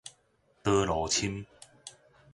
[0.63, 1.45] 刀路深